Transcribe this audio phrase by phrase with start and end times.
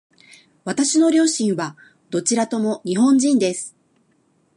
[0.63, 1.77] 私の両親は
[2.09, 3.75] どちらとも日本人です。